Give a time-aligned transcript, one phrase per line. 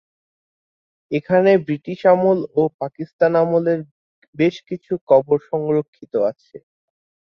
[1.11, 3.79] এখানে ব্রিটিশ আমল ও পাকিস্তান আমলের
[4.35, 6.57] বেশ কিছু কবর সংরক্ষিত আছে।